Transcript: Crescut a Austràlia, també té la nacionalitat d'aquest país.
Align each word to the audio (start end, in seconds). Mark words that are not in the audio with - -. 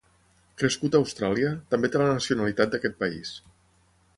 Crescut 0.61 0.95
a 0.95 1.01
Austràlia, 1.03 1.51
també 1.75 1.91
té 1.97 2.01
la 2.03 2.09
nacionalitat 2.15 2.73
d'aquest 2.77 2.99
país. 3.05 3.35